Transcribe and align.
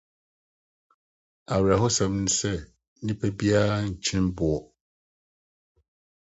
Awerɛhosɛm 1.53 2.13
ne 2.23 2.31
sɛ 2.39 2.53
nnipa 3.01 3.27
biara 3.37 3.75
nkyen 3.89 4.25
boɔ. 4.35 4.59